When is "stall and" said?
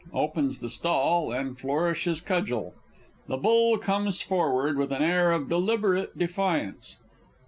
0.67-1.55